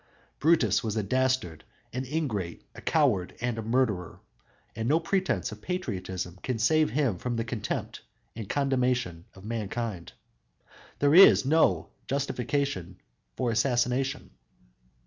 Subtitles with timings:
[0.39, 1.63] Brutus was a dastard,
[1.93, 4.19] an ingrate, a coward and a murderer,
[4.75, 8.01] and no pretense of patriotism can save him from the contempt
[8.35, 10.13] and condemnation of mankind.
[10.97, 12.99] There is no justification
[13.37, 14.31] for assassination!